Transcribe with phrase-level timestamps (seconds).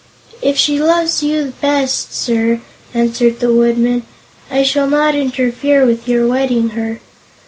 [0.41, 2.61] "If she loves you best, sir,"
[2.91, 4.01] answered the Woodman,
[4.49, 7.01] "I shall not interfere with your wedding her.